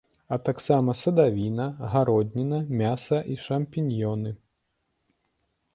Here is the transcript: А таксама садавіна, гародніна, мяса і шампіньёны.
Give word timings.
А 0.27 0.37
таксама 0.47 0.95
садавіна, 1.01 1.67
гародніна, 1.93 2.63
мяса 2.81 3.17
і 3.35 3.39
шампіньёны. 3.45 4.37